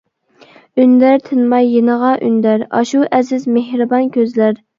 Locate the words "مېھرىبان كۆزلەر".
3.59-4.61